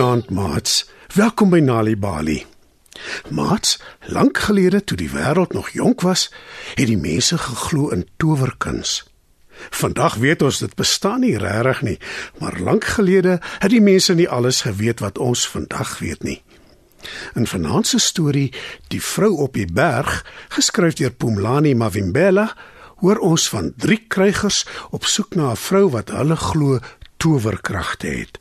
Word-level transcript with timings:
Goeienaand, 0.00 0.30
maats. 0.30 0.88
Welkom 1.14 1.50
by 1.52 1.58
Nali 1.60 1.92
Bali. 1.92 2.38
Maats, 3.28 3.74
lank 4.08 4.38
gelede 4.46 4.78
toe 4.84 4.96
die 4.96 5.10
wêreld 5.12 5.52
nog 5.52 5.68
jonk 5.76 6.00
was, 6.00 6.30
het 6.72 6.88
die 6.88 6.96
mense 6.96 7.36
geglo 7.36 7.90
in 7.92 8.06
towerkuns. 8.16 8.94
Vandag 9.76 10.16
weet 10.24 10.40
ons 10.42 10.62
dit 10.64 10.72
bestaan 10.74 11.20
nie 11.20 11.34
regtig 11.36 11.82
nie, 11.84 11.98
maar 12.40 12.56
lank 12.64 12.88
gelede 12.94 13.36
het 13.44 13.68
die 13.74 13.82
mense 13.84 14.16
nie 14.16 14.28
alles 14.28 14.62
geweet 14.64 15.04
wat 15.04 15.20
ons 15.20 15.44
vandag 15.52 15.98
weet 16.00 16.24
nie. 16.24 16.38
In 17.36 17.44
vanaand 17.44 17.92
se 17.92 18.00
storie, 18.00 18.54
Die 18.88 19.04
vrou 19.04 19.34
op 19.36 19.52
die 19.52 19.68
berg, 19.68 20.24
geskryf 20.48 20.96
deur 20.96 21.12
Pumlani 21.12 21.74
Mavimbela, 21.74 22.54
hoor 23.04 23.20
ons 23.20 23.48
van 23.52 23.74
drie 23.76 24.00
krygers 24.08 24.64
op 24.96 25.04
soek 25.04 25.36
na 25.36 25.52
'n 25.52 25.60
vrou 25.68 25.90
wat 25.90 26.08
hulle 26.08 26.36
glo 26.36 26.78
towerkragte 27.16 28.06
het. 28.06 28.40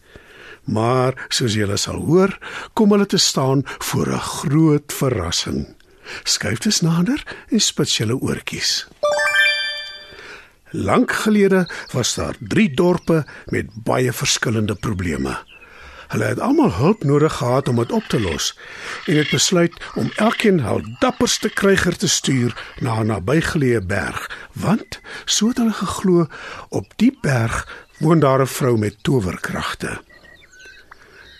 Maar 0.69 1.25
soos 1.33 1.55
julle 1.57 1.77
sal 1.77 1.97
hoor, 2.05 2.37
kom 2.73 2.91
hulle 2.93 3.05
te 3.09 3.17
staan 3.17 3.63
voor 3.89 4.07
'n 4.13 4.25
groot 4.37 4.93
verrassing. 4.93 5.75
Skuif 6.23 6.59
dus 6.59 6.81
nader 6.81 7.23
en 7.49 7.59
spits 7.59 7.97
julle 7.97 8.15
oortjies. 8.21 8.87
Lank 10.71 11.11
gelede 11.11 11.69
was 11.91 12.15
daar 12.15 12.35
3 12.39 12.73
dorpe 12.73 13.25
met 13.45 13.65
baie 13.73 14.13
verskillende 14.13 14.75
probleme. 14.75 15.37
Hulle 16.07 16.25
het 16.25 16.39
almal 16.39 16.73
hulp 16.73 17.03
nodig 17.03 17.33
gehad 17.33 17.67
om 17.67 17.75
dit 17.75 17.91
op 17.91 18.03
te 18.03 18.19
los 18.21 18.57
en 19.05 19.17
het 19.17 19.29
besluit 19.29 19.73
om 19.95 20.11
elkeen 20.15 20.59
hul 20.59 20.81
dapperste 20.99 21.49
kryger 21.49 21.97
te 21.97 22.07
stuur 22.07 22.75
na 22.79 22.99
'n 22.99 23.05
nabygeleë 23.05 23.81
berg, 23.85 24.29
want 24.53 24.99
so 25.25 25.47
het 25.47 25.57
hulle 25.57 25.73
geglo 25.73 26.27
op 26.69 26.93
die 26.95 27.17
berg 27.21 27.85
woon 27.99 28.19
daar 28.19 28.41
'n 28.41 28.47
vrou 28.47 28.77
met 28.77 29.03
towerkragte. 29.03 30.08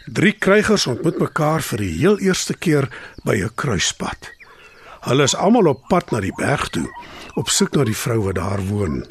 Drie 0.10 0.34
krygers 0.34 0.88
ontmoet 0.90 1.20
mekaar 1.22 1.62
vir 1.62 1.82
die 1.84 1.92
heel 2.00 2.16
eerste 2.26 2.56
keer 2.58 2.88
by 3.26 3.36
'n 3.46 3.54
kruispunt. 3.56 4.32
Hulle 5.06 5.24
is 5.24 5.36
almal 5.36 5.68
op 5.68 5.86
pad 5.90 6.12
na 6.12 6.20
die 6.20 6.34
berg 6.38 6.70
toe, 6.70 6.88
op 7.36 7.50
soek 7.50 7.76
na 7.76 7.84
die 7.84 7.96
vrou 7.96 8.24
wat 8.24 8.36
daar 8.36 8.62
woon. 8.62 9.06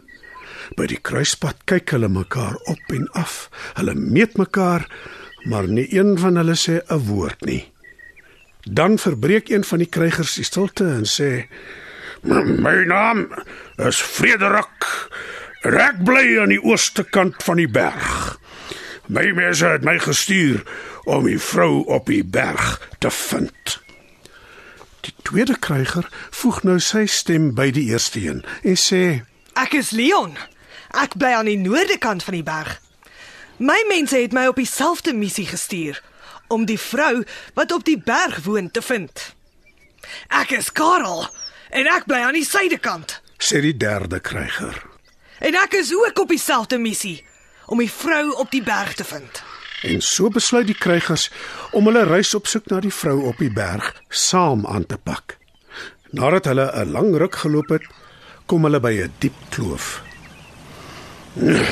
By 0.77 0.87
die 0.87 0.99
kruispunt 0.99 1.63
kyk 1.65 1.91
hulle 1.91 2.09
mekaar 2.09 2.57
op 2.67 2.81
en 2.89 3.07
af. 3.13 3.49
Hulle 3.75 3.95
meet 3.95 4.37
mekaar, 4.37 4.89
maar 5.45 5.69
nie 5.69 5.87
een 5.95 6.19
van 6.19 6.37
hulle 6.37 6.57
sê 6.57 6.83
'n 6.91 7.07
woord 7.07 7.45
nie. 7.45 7.73
Dan 8.63 8.99
verbreek 8.99 9.49
een 9.49 9.65
van 9.65 9.79
die 9.79 9.89
krygers 9.89 10.35
die 10.35 10.45
stilte 10.45 10.85
en 10.85 11.07
sê: 11.07 11.47
"My 12.23 12.85
naam 12.85 13.29
is 13.77 14.01
Frederik. 14.01 15.09
Ek 15.63 16.05
bly 16.05 16.39
aan 16.41 16.49
die 16.49 16.63
ooste 16.63 17.05
kant 17.05 17.43
van 17.43 17.57
die 17.57 17.71
berg." 17.71 18.38
My 19.09 19.31
mense 19.33 19.65
het 19.67 19.85
my 19.85 19.99
gestuur 19.99 20.63
om 21.05 21.25
die 21.25 21.39
vrou 21.41 21.85
op 21.89 22.07
die 22.07 22.25
berg 22.25 22.89
te 22.99 23.11
vind. 23.11 23.79
Die 25.01 25.15
tweede 25.23 25.57
kryger 25.59 26.09
voeg 26.31 26.59
nou 26.63 26.77
sy 26.81 27.07
stem 27.09 27.55
by 27.57 27.71
die 27.73 27.87
eerste 27.89 28.21
een 28.21 28.43
en 28.63 28.77
sê: 28.77 29.01
Ek 29.57 29.73
is 29.79 29.95
Leon. 29.97 30.37
Ek 30.93 31.17
bly 31.17 31.31
aan 31.39 31.49
die 31.49 31.57
noorde 31.57 31.97
kant 31.99 32.25
van 32.27 32.37
die 32.37 32.45
berg. 32.45 32.75
My 33.57 33.79
mense 33.89 34.21
het 34.21 34.37
my 34.37 34.45
op 34.53 34.61
dieselfde 34.61 35.15
missie 35.17 35.47
gestuur 35.49 36.03
om 36.53 36.69
die 36.69 36.79
vrou 36.81 37.25
wat 37.57 37.73
op 37.73 37.85
die 37.89 37.99
berg 37.99 38.45
woon 38.45 38.69
te 38.71 38.83
vind. 38.85 39.33
Ek 40.29 40.53
is 40.53 40.69
Karel 40.73 41.25
en 41.73 41.89
ek 41.89 42.05
bly 42.05 42.21
aan 42.29 42.37
die 42.37 42.45
suidekant. 42.45 43.23
sê 43.41 43.65
die 43.65 43.77
derde 43.77 44.21
kryger. 44.21 44.85
En 45.39 45.55
ek 45.55 45.81
is 45.81 45.95
ook 45.95 46.19
op 46.19 46.29
dieselfde 46.29 46.79
missie 46.79 47.25
om 47.69 47.79
die 47.79 47.91
vrou 47.93 48.33
op 48.41 48.51
die 48.51 48.63
berg 48.65 48.95
te 48.97 49.05
vind. 49.05 49.43
En 49.83 50.01
so 50.03 50.31
besluit 50.33 50.67
die 50.67 50.79
krygers 50.79 51.29
om 51.77 51.87
hulle 51.87 52.03
reis 52.09 52.33
op 52.35 52.49
soek 52.51 52.67
na 52.73 52.81
die 52.83 52.95
vrou 52.95 53.21
op 53.31 53.39
die 53.39 53.53
berg 53.53 53.93
saam 54.09 54.67
aan 54.67 54.87
te 54.89 54.99
pak. 54.99 55.37
Nadat 56.11 56.49
hulle 56.51 56.73
'n 56.73 56.91
lang 56.91 57.17
ruk 57.17 57.37
geloop 57.37 57.69
het, 57.69 57.85
kom 58.47 58.65
hulle 58.65 58.81
by 58.81 58.93
'n 59.05 59.13
diep 59.19 59.37
kloof. 59.51 60.03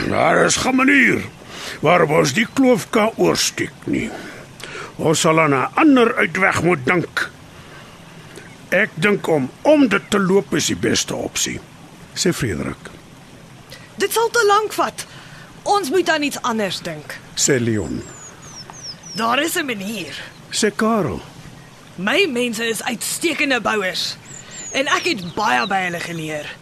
Daar 0.09 0.45
is 0.45 0.65
'n 0.65 0.77
manier 0.77 1.25
waarop 1.81 2.11
ons 2.11 2.33
die 2.33 2.47
kloof 2.53 2.91
kan 2.91 3.11
oorsteek 3.17 3.73
nie. 3.84 4.11
Ons 4.97 5.21
sal 5.21 5.41
aan 5.41 5.55
'n 5.55 5.69
ander 5.75 6.15
uitweg 6.17 6.63
moet 6.63 6.84
dink. 6.84 7.31
Ek 8.69 8.91
dink 8.95 9.27
om 9.27 9.51
om 9.63 9.89
dit 9.89 10.11
te 10.11 10.19
loop 10.19 10.55
is 10.55 10.67
die 10.67 10.77
beste 10.77 11.15
opsie, 11.15 11.61
sê 12.15 12.33
Frederik. 12.33 12.91
Dit 13.97 14.13
sal 14.13 14.28
te 14.31 14.45
lank 14.47 14.73
vat. 14.73 15.07
Ons 15.66 15.91
moet 15.91 16.09
aan 16.09 16.22
iets 16.22 16.38
anders 16.47 16.78
dink. 16.87 17.19
Sê 17.34 17.59
Leon. 17.59 18.03
Daar 19.19 19.43
is 19.43 19.54
'n 19.54 19.66
manier. 19.66 20.15
Sê 20.50 20.71
Karel. 20.77 21.21
My 21.94 22.27
mense 22.31 22.69
is 22.69 22.82
uitstekende 22.82 23.60
bouers 23.60 24.16
en 24.72 24.87
ek 24.87 25.04
het 25.04 25.34
baie 25.34 25.66
by 25.66 25.81
hulle 25.88 26.00
geleer. 26.00 26.56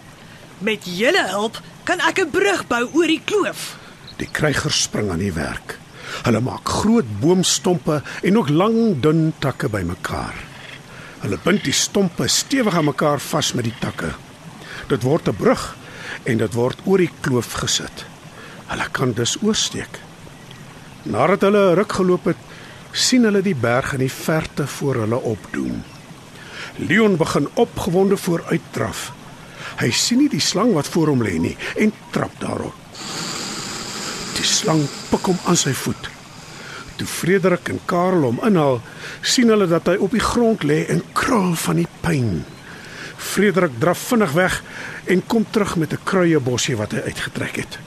Met 0.59 0.85
julle 0.85 1.29
hulp 1.29 1.61
kan 1.85 2.01
ek 2.01 2.19
'n 2.19 2.31
brug 2.31 2.67
bou 2.67 2.89
oor 2.93 3.07
die 3.07 3.23
kloof. 3.25 3.77
Die 4.17 4.29
krygers 4.31 4.83
spring 4.83 5.11
aan 5.11 5.19
die 5.19 5.33
werk. 5.33 5.79
Hulle 6.23 6.41
maak 6.41 6.69
groot 6.69 7.21
boomstompe 7.21 8.03
en 8.23 8.39
ook 8.39 8.49
lang 8.49 9.01
dun 9.01 9.35
takke 9.39 9.69
bymekaar. 9.69 10.35
Hulle 11.21 11.39
bind 11.43 11.65
die 11.65 11.73
stompe 11.73 12.29
stewig 12.29 12.75
aan 12.75 12.85
mekaar 12.85 13.21
vas 13.21 13.53
met 13.53 13.65
die 13.65 13.79
takke. 13.81 14.15
Dit 14.89 15.03
word 15.03 15.29
'n 15.29 15.37
brug 15.37 15.77
en 16.23 16.37
dit 16.37 16.53
word 16.55 16.79
oor 16.85 16.99
die 16.99 17.13
kloof 17.21 17.53
gesit. 17.53 18.14
Hulle 18.75 18.91
kan 18.91 19.13
dus 19.15 19.37
oorsteek. 19.39 20.01
Nadat 21.03 21.45
hulle 21.47 21.61
'n 21.71 21.75
ruk 21.79 21.93
geloop 21.93 22.25
het, 22.25 22.41
sien 22.91 23.23
hulle 23.23 23.43
die 23.43 23.55
berg 23.55 23.93
in 23.93 24.03
die 24.03 24.13
verte 24.13 24.67
voor 24.67 24.95
hulle 24.95 25.17
opdoem. 25.17 25.85
Leon 26.77 27.17
begin 27.17 27.49
opgewonde 27.55 28.17
vooruitdraf. 28.17 29.13
Hy 29.77 29.91
sien 29.91 30.19
nie 30.19 30.29
die 30.29 30.41
slang 30.41 30.73
wat 30.73 30.89
voor 30.89 31.07
hom 31.07 31.23
lê 31.23 31.39
nie 31.39 31.57
en 31.77 31.93
trap 32.11 32.35
daarop. 32.41 32.75
Die 34.35 34.45
slang 34.45 34.83
pik 35.11 35.31
hom 35.31 35.39
aan 35.45 35.57
sy 35.57 35.73
voet. 35.73 36.11
Toe 36.97 37.07
Frederik 37.07 37.69
en 37.69 37.81
Karel 37.85 38.23
hom 38.23 38.43
inhaal, 38.43 38.83
sien 39.23 39.49
hulle 39.49 39.67
dat 39.67 39.87
hy 39.87 39.97
op 39.97 40.11
die 40.11 40.27
grond 40.33 40.63
lê 40.63 40.87
en 40.89 41.03
krul 41.13 41.55
van 41.55 41.77
die 41.77 41.89
pyn. 42.01 42.45
Frederik 43.17 43.79
draf 43.79 43.99
vinnig 43.99 44.33
weg 44.33 44.63
en 45.05 45.27
kom 45.27 45.47
terug 45.51 45.77
met 45.77 45.93
'n 45.93 46.05
kruiebossie 46.05 46.77
wat 46.77 46.93
hy 46.93 46.99
uitgetrek 46.99 47.57
het. 47.57 47.79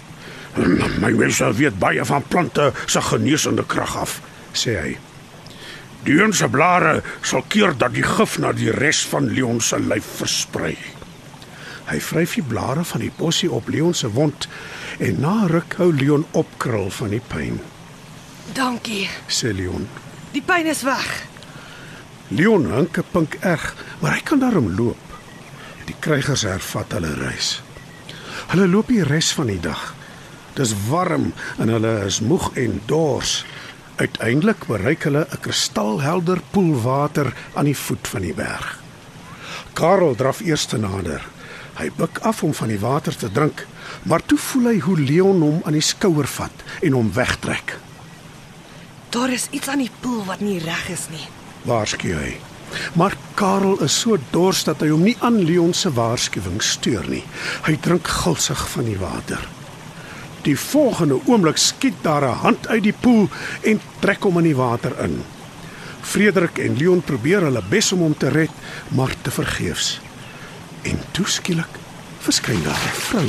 My 1.04 1.12
mense 1.14 1.52
weet 1.58 1.80
baie 1.80 2.06
van 2.06 2.24
plante 2.28 2.72
se 2.86 3.02
genesende 3.02 3.66
krag 3.66 3.96
af, 3.98 4.20
sê 4.54 4.78
hy. 4.82 4.96
Die 6.08 6.20
ense 6.24 6.48
blare 6.48 7.02
sal 7.26 7.44
keer 7.52 7.74
dat 7.78 7.94
die 7.96 8.06
gif 8.06 8.38
na 8.40 8.54
die 8.56 8.72
res 8.72 9.04
van 9.12 9.28
Leon 9.34 9.60
se 9.62 9.80
lyf 9.82 10.08
versprei. 10.22 10.76
Hy 11.88 12.00
vryf 12.04 12.36
die 12.36 12.44
blare 12.44 12.84
van 12.88 13.04
die 13.04 13.12
bossie 13.18 13.50
op 13.52 13.70
Leon 13.72 13.96
se 13.96 14.10
wond 14.12 14.48
en 15.04 15.22
na 15.24 15.48
ruk 15.52 15.78
hou 15.80 15.90
Leon 15.96 16.26
opkrul 16.36 16.90
van 16.92 17.14
die 17.16 17.24
pyn, 17.24 17.60
Dankie. 18.56 19.10
sê 19.28 19.52
Leon. 19.54 19.88
Die 20.32 20.42
pyn 20.42 20.68
is 20.68 20.84
weg. 20.88 21.08
Leon 22.30 22.68
hinke 22.72 23.04
pink 23.12 23.38
erg, 23.42 23.74
maar 24.00 24.16
hy 24.18 24.22
kan 24.24 24.40
daarom 24.40 24.72
loop. 24.76 25.04
Die 25.88 25.96
krygers 26.00 26.44
hervat 26.48 26.92
hulle 26.96 27.14
reis. 27.20 27.62
Hulle 28.52 28.68
loop 28.68 28.88
die 28.92 29.04
res 29.04 29.32
van 29.36 29.52
die 29.52 29.60
dag. 29.64 29.94
Dis 30.58 30.74
warm 30.90 31.32
en 31.62 31.70
hulle 31.70 31.94
is 32.08 32.20
moeg 32.20 32.50
en 32.58 32.80
dors. 32.90 33.46
Uiteindelik 34.02 34.66
bereik 34.66 35.04
hulle 35.06 35.28
'n 35.30 35.40
kristalhelder 35.42 36.42
poel 36.52 36.82
water 36.82 37.34
aan 37.54 37.70
die 37.70 37.78
voet 37.78 38.08
van 38.08 38.22
die 38.22 38.34
berg. 38.34 38.80
Karel 39.74 40.16
draf 40.16 40.40
eers 40.42 40.68
nader. 40.68 41.22
Hy 41.78 41.92
buig 41.96 42.22
af 42.22 42.44
om 42.44 42.54
van 42.54 42.68
die 42.68 42.80
water 42.80 43.16
te 43.16 43.32
drink, 43.32 43.68
maar 44.04 44.26
toe 44.26 44.38
voel 44.38 44.66
hy 44.66 44.80
hoe 44.80 45.00
Leon 45.00 45.42
hom 45.42 45.62
aan 45.66 45.78
die 45.78 45.82
skouer 45.82 46.28
vat 46.28 46.64
en 46.82 46.92
hom 46.92 47.14
wegtrek. 47.14 47.78
Daar 49.10 49.30
is 49.30 49.48
iets 49.52 49.68
aan 49.68 49.86
die 49.86 49.92
poel 50.00 50.26
wat 50.26 50.40
nie 50.40 50.60
reg 50.60 50.90
is 50.90 51.08
nie. 51.10 51.28
waarsku 51.68 52.14
hy. 52.14 52.38
Maar 52.94 53.16
Karel 53.36 53.80
is 53.84 54.00
so 54.00 54.18
dors 54.32 54.64
dat 54.68 54.82
hy 54.84 54.90
hom 54.90 55.04
nie 55.04 55.16
aan 55.20 55.40
Leon 55.44 55.74
se 55.74 55.92
waarskuwing 55.94 56.62
steur 56.64 57.08
nie. 57.10 57.24
Hy 57.68 57.78
drink 57.82 58.08
gulsig 58.08 58.70
van 58.70 58.86
die 58.90 58.98
water. 59.00 59.57
Die 60.48 60.56
volgende 60.56 61.20
oomblik 61.28 61.58
skiet 61.60 61.98
daar 62.02 62.24
'n 62.24 62.40
hand 62.44 62.68
uit 62.68 62.84
die 62.84 62.96
poel 63.00 63.30
en 63.62 63.82
trek 64.00 64.24
hom 64.24 64.38
in 64.38 64.44
die 64.44 64.56
water 64.56 64.94
in. 65.04 65.24
Frederik 66.02 66.58
en 66.58 66.78
Leon 66.78 67.02
probeer 67.02 67.42
hulle 67.42 67.62
bes 67.70 67.92
om 67.92 68.00
hom 68.00 68.18
te 68.18 68.30
red, 68.30 68.50
maar 68.88 69.14
te 69.22 69.32
vergeefs. 69.32 70.00
En 70.82 71.00
toe 71.12 71.28
skielik 71.28 71.74
verskyn 72.20 72.64
daar 72.64 72.80
'n 72.80 73.00
vrou, 73.08 73.26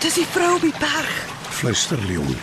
Dis 0.00 0.14
die 0.14 0.26
vrou 0.26 0.54
op 0.54 0.60
die 0.60 0.78
berg. 0.78 1.26
fluister 1.50 1.98
Leon. 2.06 2.36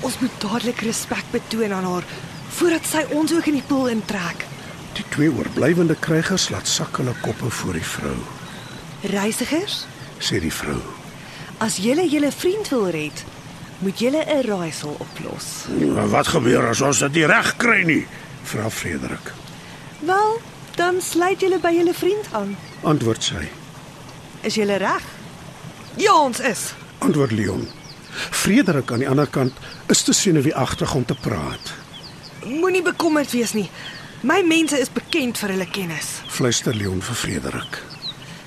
Ons 0.00 0.18
moet 0.18 0.40
dadelik 0.40 0.80
respek 0.80 1.24
betoon 1.30 1.72
aan 1.72 1.84
haar 1.84 2.04
voordat 2.48 2.86
sy 2.86 3.04
ons 3.10 3.32
ook 3.32 3.46
in 3.46 3.52
die 3.52 3.66
poel 3.66 3.88
intrek. 3.88 4.46
Die 4.92 5.04
twee 5.08 5.32
oorblywende 5.32 5.94
krygers 5.94 6.48
laat 6.48 6.66
sak 6.66 6.96
hulle 6.96 7.14
koppe 7.20 7.50
voor 7.50 7.72
die 7.72 7.84
vrou, 7.84 8.16
Reisigers, 9.02 9.86
sê 10.18 10.40
die 10.40 10.52
vrou. 10.52 10.99
As 11.60 11.76
julle 11.76 12.06
julle 12.08 12.32
vriend 12.32 12.68
wil 12.72 12.88
red, 12.88 13.24
moet 13.78 13.98
julle 13.98 14.24
'n 14.24 14.42
raaisel 14.42 14.96
oplos. 14.98 15.46
Wat 16.10 16.26
gebeur 16.26 16.68
as 16.68 16.80
ons 16.80 16.98
dit 16.98 17.12
nie 17.12 17.26
reg 17.26 17.56
kry 17.56 17.82
nie? 17.84 18.06
Vra 18.42 18.70
Frederik. 18.70 19.32
Wel, 19.98 20.40
dan 20.74 21.00
sluit 21.00 21.40
julle 21.40 21.58
by 21.60 21.72
julle 21.72 21.94
vriend 21.94 22.26
aan. 22.32 22.56
Antwoord 22.82 23.22
sy. 23.22 23.48
Is 24.40 24.54
julle 24.54 24.76
reg? 24.76 25.02
Ja, 25.96 26.14
ons 26.14 26.40
is. 26.40 26.74
Antwoord 26.98 27.30
Leon. 27.30 27.68
Frederik 28.30 28.92
aan 28.92 28.98
die 28.98 29.08
ander 29.08 29.26
kant 29.26 29.52
is 29.86 30.02
te 30.02 30.12
senuweeagtig 30.12 30.94
om 30.94 31.04
te 31.04 31.14
praat. 31.14 31.72
Moenie 32.44 32.82
bekommerd 32.82 33.30
wees 33.30 33.52
nie. 33.52 33.70
My 34.20 34.42
mense 34.42 34.80
is 34.80 34.92
bekend 34.92 35.38
vir 35.38 35.48
hulle 35.48 35.70
kennis. 35.70 36.20
Fluister 36.26 36.74
Leon 36.74 37.02
vir 37.02 37.14
Frederik. 37.14 37.82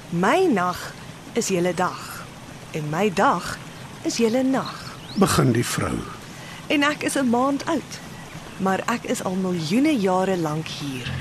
My 0.10 0.46
nag 0.46 0.94
is 1.34 1.48
julle 1.48 1.74
dag 1.74 2.13
en 2.74 2.90
my 2.90 3.10
dag 3.14 3.58
is 4.04 4.18
julle 4.18 4.44
nag. 4.44 4.74
Begin 5.22 5.52
die 5.54 5.66
vrou. 5.66 5.96
En 6.74 6.84
ek 6.84 7.04
is 7.04 7.16
'n 7.18 7.30
maand 7.30 7.66
oud, 7.66 7.94
maar 8.58 8.82
ek 8.88 9.04
is 9.04 9.24
al 9.24 9.36
miljoene 9.36 9.94
jare 10.00 10.38
lank 10.38 10.68
hier. 10.68 11.12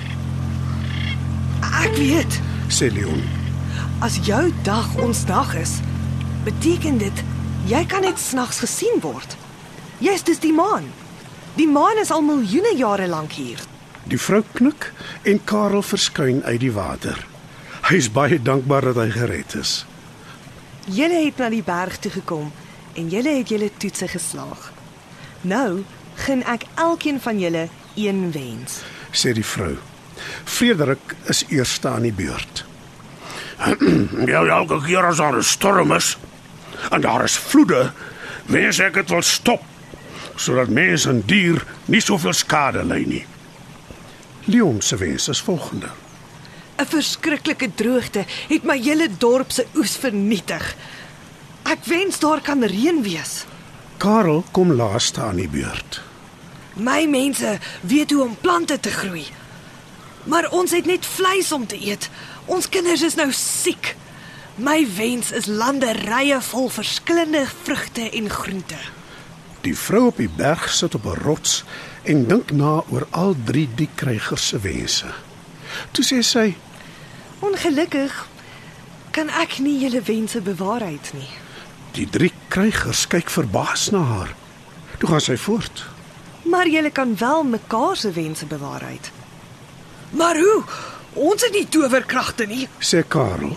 Ek 1.84 1.96
weet, 1.96 2.40
Sê 2.68 2.92
Leon. 2.92 3.22
as 4.00 4.18
jou 4.26 4.52
dag 4.62 4.96
ons 4.96 5.24
dag 5.24 5.54
is, 5.54 5.78
beteken 6.44 6.98
dit 6.98 7.22
jy 7.66 7.84
kan 7.86 8.00
net 8.02 8.18
snags 8.18 8.58
gesien 8.58 9.00
word. 9.00 9.36
Jy's 9.98 10.22
dis 10.22 10.38
die 10.38 10.52
maan. 10.52 10.84
Die 11.54 11.68
maan 11.68 11.98
is 12.00 12.10
al 12.10 12.22
miljoene 12.22 12.74
jare 12.76 13.06
lank 13.06 13.32
hier. 13.32 13.58
Die 14.04 14.18
vrou 14.18 14.42
knik 14.52 14.92
en 15.22 15.44
Karel 15.44 15.82
verskyn 15.82 16.42
uit 16.44 16.60
die 16.60 16.72
water. 16.72 17.26
Hy 17.82 17.94
is 17.96 18.10
baie 18.10 18.42
dankbaar 18.42 18.80
dat 18.82 18.96
hy 18.96 19.10
gered 19.10 19.54
is. 19.54 19.84
Julle 20.90 21.24
het 21.24 21.38
na 21.38 21.48
die 21.48 21.62
berg 21.62 21.98
toe 22.02 22.10
gekom 22.10 22.52
en 22.98 23.08
julle 23.08 23.36
het 23.38 23.48
julle 23.48 23.70
toetse 23.78 24.08
geslaag. 24.08 24.72
Nou 25.40 25.84
gun 26.24 26.42
ek 26.42 26.66
elkeen 26.74 27.20
van 27.20 27.38
julle 27.38 27.68
een 27.94 28.32
wens. 28.34 28.82
Sê 29.10 29.32
die 29.36 29.46
vrou. 29.46 29.76
Frederik 30.44 31.14
is 31.30 31.44
eerste 31.48 31.88
aan 31.88 32.02
die 32.08 32.12
beurt. 32.12 32.64
Ja, 34.32 34.42
elke 34.42 34.80
keer 34.82 35.06
as 35.06 35.16
daar 35.16 35.36
'n 35.36 35.42
storm 35.42 35.92
is 35.92 36.18
en 36.90 37.00
daar 37.00 37.24
is 37.24 37.38
vloede, 37.38 37.92
wens 38.46 38.78
ek 38.78 38.94
dit 38.94 39.08
wil 39.08 39.22
stop 39.22 39.62
sodat 40.36 40.68
mense 40.68 41.08
en 41.08 41.22
dier 41.26 41.64
nie 41.84 42.00
soveel 42.00 42.32
skade 42.32 42.84
ly 42.84 43.04
nie. 43.06 43.26
Leon 44.44 44.80
se 44.82 44.96
wens 44.96 45.28
is 45.28 45.40
volgende. 45.40 45.88
'n 46.82 46.86
Verskriklike 46.86 47.70
droogte 47.74 48.24
het 48.48 48.64
my 48.64 48.78
hele 48.82 49.08
dorp 49.18 49.52
se 49.52 49.66
oes 49.78 49.94
vernietig. 49.96 50.64
Ek 51.62 51.84
wens 51.84 52.18
daar 52.18 52.40
kan 52.42 52.64
reën 52.64 53.02
wees. 53.02 53.44
Karel 54.02 54.44
kom 54.50 54.72
laaste 54.72 55.20
aan 55.20 55.38
die 55.38 55.48
beurt. 55.48 56.00
My 56.74 57.06
mense 57.06 57.58
weet 57.80 58.10
hoe 58.10 58.22
om 58.22 58.36
plante 58.40 58.80
te 58.80 58.90
groei. 58.90 59.26
Maar 60.24 60.50
ons 60.50 60.70
het 60.70 60.86
net 60.86 61.06
vleis 61.06 61.52
om 61.52 61.66
te 61.66 61.78
eet. 61.78 62.10
Ons 62.44 62.68
kinders 62.68 63.02
is 63.02 63.14
nou 63.14 63.30
siek. 63.32 63.94
My 64.56 64.86
wens 64.96 65.30
is 65.32 65.46
landerye 65.46 66.40
vol 66.40 66.68
verskillende 66.68 67.46
vrugte 67.62 68.10
en 68.10 68.30
groente. 68.30 68.78
Die 69.62 69.76
vrou 69.78 70.06
op 70.06 70.16
die 70.16 70.30
berg 70.36 70.66
sit 70.70 70.94
op 70.94 71.04
'n 71.06 71.22
rots 71.22 71.64
en 72.02 72.26
dink 72.26 72.50
na 72.50 72.82
oor 72.90 73.06
al 73.10 73.36
drie 73.44 73.68
die 73.74 73.88
krygers 73.94 74.46
se 74.46 74.58
wense. 74.58 75.06
Toe 75.90 76.04
sê 76.04 76.20
sy: 76.22 76.56
Ongelukkig 77.42 78.14
kan 79.12 79.28
ek 79.42 79.58
nie 79.58 79.74
julle 79.82 80.00
wense 80.06 80.40
bewaarheid 80.40 81.10
nie. 81.14 81.28
"Die 81.92 82.06
drie 82.10 82.32
krygers 82.48 83.06
kyk 83.06 83.30
verbaas 83.30 83.90
na 83.90 83.98
haar." 84.02 84.34
Toe 84.98 85.08
gaan 85.08 85.20
sy 85.20 85.36
voort. 85.36 85.84
Maar 86.42 86.68
julle 86.68 86.90
kan 86.90 87.16
wel 87.16 87.42
mekaar 87.44 87.96
se 87.96 88.10
wense 88.12 88.46
bewaarheid. 88.46 89.10
Maar 90.10 90.36
hoe? 90.36 90.62
Ons 91.12 91.42
het 91.42 91.52
nie 91.52 91.68
towerkragte 91.68 92.46
nie. 92.46 92.68
Sê 92.78 93.02
Karel, 93.08 93.56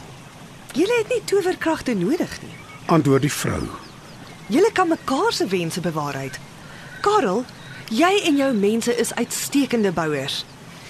Julle 0.73 0.97
het 0.97 1.09
nie 1.09 1.21
towerkragte 1.23 1.93
nodig 1.93 2.41
nie. 2.41 2.51
antwoord 2.85 3.21
die 3.21 3.31
vrou. 3.31 3.63
Julle 4.47 4.71
kan 4.73 4.87
mekaar 4.87 5.33
se 5.33 5.47
wense 5.47 5.79
bewaarheid. 5.79 6.39
Karel, 7.01 7.45
jy 7.89 8.21
en 8.25 8.35
jou 8.37 8.53
mense 8.53 8.95
is 8.97 9.13
uitstekende 9.15 9.91
bouers. 9.91 10.45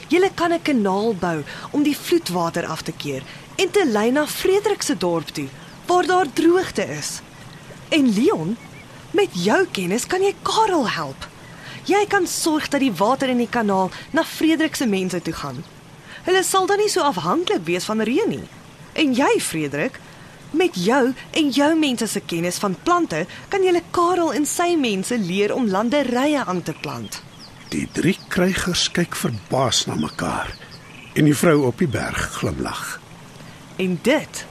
Julle 0.08 0.30
kan 0.34 0.54
'n 0.54 0.62
kanaal 0.62 1.16
bou 1.16 1.44
om 1.72 1.84
die 1.84 1.98
vloedwater 1.98 2.66
af 2.66 2.82
te 2.82 2.92
keer 2.92 3.24
en 3.56 3.72
te 3.72 3.86
lei 3.86 4.12
na 4.12 4.28
Frederik 4.28 4.82
se 4.82 4.98
dorp 4.98 5.28
toe 5.28 5.48
waar 5.86 6.06
daar 6.06 6.34
droogte 6.34 6.86
is. 6.98 7.22
En 7.90 8.14
Leon, 8.14 8.58
met 9.12 9.30
jou 9.32 9.66
kennis 9.72 10.08
kan 10.08 10.22
jy 10.22 10.34
Karel 10.42 10.90
help. 10.90 11.28
Jy 11.86 12.06
kan 12.08 12.28
sorg 12.28 12.68
dat 12.68 12.80
die 12.80 12.94
water 12.94 13.30
in 13.30 13.38
die 13.38 13.50
kanaal 13.50 13.92
na 14.12 14.24
Frederik 14.24 14.76
se 14.76 14.86
mense 14.86 15.22
toe 15.22 15.34
gaan. 15.34 15.64
Hulle 16.26 16.44
sal 16.44 16.66
dan 16.66 16.82
nie 16.82 16.90
so 16.90 17.02
afhanklik 17.02 17.66
wees 17.66 17.86
van 17.86 18.02
reën 18.02 18.30
nie. 18.30 18.48
En 18.94 19.14
jy, 19.14 19.40
Frederik, 19.40 20.00
met 20.52 20.76
jou 20.76 21.14
en 21.32 21.50
jou 21.50 21.76
mense 21.76 22.08
se 22.08 22.20
kennis 22.20 22.58
van 22.58 22.76
plante, 22.84 23.26
kan 23.50 23.64
jy 23.64 23.82
Karel 23.92 24.34
en 24.34 24.46
sy 24.46 24.76
mense 24.76 25.18
leer 25.18 25.54
om 25.54 25.70
landerye 25.70 26.46
aan 26.46 26.64
te 26.64 26.74
plant. 26.82 27.22
Die 27.74 27.88
drie 27.92 28.18
krygers 28.30 28.90
kyk 28.94 29.16
verbaas 29.18 29.86
na 29.90 29.96
mekaar 29.98 30.52
en 31.16 31.30
die 31.30 31.38
vrou 31.38 31.62
op 31.70 31.80
die 31.80 31.88
berg 31.88 32.28
glimlag. 32.40 33.00
En 33.80 33.98
dit 34.04 34.46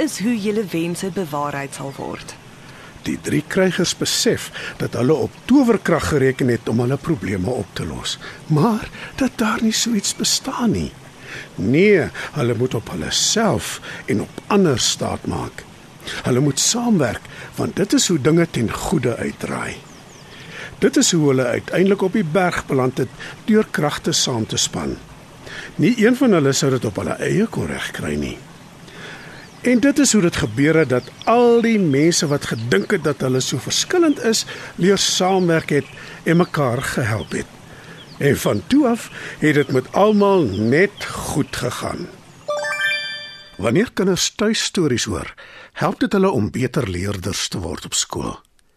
is 0.00 0.18
hoe 0.24 0.34
julle 0.40 0.64
wense 0.72 1.10
bewaarheid 1.12 1.76
sal 1.76 1.92
word. 1.96 2.34
Die 3.06 3.18
drie 3.22 3.44
krygers 3.46 3.92
besef 3.96 4.48
dat 4.80 4.96
hulle 4.98 5.14
op 5.14 5.34
towerkrag 5.44 6.08
gereken 6.08 6.48
het 6.50 6.68
om 6.68 6.80
hulle 6.82 6.96
probleme 6.96 7.50
op 7.50 7.68
te 7.78 7.86
los, 7.86 8.18
maar 8.46 8.88
dat 9.20 9.38
daar 9.38 9.62
nie 9.62 9.74
so 9.76 9.92
iets 9.94 10.16
bestaan 10.16 10.74
nie. 10.74 10.90
Nee, 11.54 12.08
hulle 12.32 12.54
moet 12.58 12.74
op 12.74 12.90
hulle 12.90 13.10
self 13.10 13.80
en 14.06 14.24
op 14.24 14.42
ander 14.46 14.80
staat 14.80 15.26
maak. 15.26 15.64
Hulle 16.24 16.40
moet 16.40 16.60
saamwerk 16.60 17.22
want 17.54 17.76
dit 17.76 17.92
is 17.92 18.08
hoe 18.08 18.20
dinge 18.20 18.46
ten 18.50 18.72
goeie 18.72 19.14
uitdraai. 19.14 19.76
Dit 20.78 20.96
is 20.96 21.12
hoe 21.12 21.28
hulle 21.28 21.44
uiteindelik 21.44 22.02
op 22.02 22.12
die 22.12 22.24
berg 22.24 22.66
beland 22.66 22.98
het 22.98 23.08
deur 23.44 23.66
kragte 23.70 24.12
saam 24.12 24.46
te 24.46 24.56
span. 24.56 24.96
Nie 25.76 26.06
een 26.06 26.16
van 26.16 26.36
hulle 26.36 26.52
sou 26.52 26.70
dit 26.70 26.84
op 26.84 26.96
hulle 27.00 27.16
eie 27.22 27.46
kon 27.46 27.66
regkry 27.66 28.14
nie. 28.20 28.36
En 29.66 29.80
dit 29.80 29.98
is 29.98 30.12
hoe 30.12 30.22
dit 30.22 30.36
gebeur 30.36 30.76
het 30.76 30.88
dat 30.88 31.08
al 31.24 31.60
die 31.64 31.78
mense 31.78 32.26
wat 32.26 32.44
gedink 32.52 32.92
het 32.94 33.04
dat 33.04 33.24
hulle 33.24 33.40
so 33.40 33.58
verskillend 33.58 34.20
is, 34.22 34.44
leer 34.76 34.98
saamwerk 34.98 35.72
het 35.74 35.88
en 36.22 36.36
mekaar 36.36 36.82
gehelp 36.82 37.32
het. 37.32 37.48
En 38.18 38.36
van 38.36 38.62
toe 38.66 38.86
af 38.88 39.10
het 39.38 39.54
dit 39.54 39.72
met 39.72 39.92
almal 39.92 40.44
net 40.44 41.04
goed 41.04 41.56
gegaan. 41.56 42.06
Wanneer 43.56 43.90
kinders 43.92 44.30
tuistories 44.30 45.04
hoor, 45.04 45.34
help 45.72 46.00
dit 46.00 46.12
hulle 46.12 46.30
om 46.30 46.50
beter 46.50 46.88
leerders 46.90 47.48
te 47.48 47.58
word 47.58 47.84
op 47.84 47.94
skool. 47.94 48.45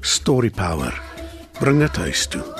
Story 0.00 0.50
Power. 0.50 1.00
Bring 1.58 1.78
dit 1.78 1.96
huis 1.96 2.26
toe. 2.26 2.57